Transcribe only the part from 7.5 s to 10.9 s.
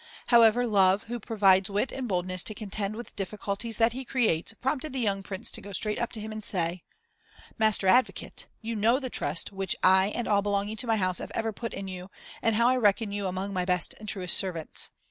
"Master advocate, you know the trust which I and all belonging to